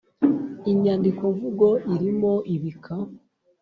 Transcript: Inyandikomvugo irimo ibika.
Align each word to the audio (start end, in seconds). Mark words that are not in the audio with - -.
Inyandikomvugo 0.71 1.67
irimo 1.93 2.33
ibika. 2.55 2.95